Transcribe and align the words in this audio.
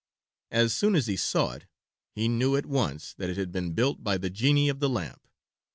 As 0.49 0.73
soon 0.73 0.95
as 0.95 1.05
he 1.05 1.15
saw 1.15 1.51
it 1.51 1.67
he 2.15 2.27
knew 2.27 2.55
at 2.55 2.65
once 2.65 3.13
that 3.19 3.29
it 3.29 3.37
had 3.37 3.51
been 3.51 3.73
built 3.73 4.03
by 4.03 4.17
the 4.17 4.31
genie 4.31 4.67
of 4.67 4.79
the 4.79 4.89
lamp. 4.89 5.27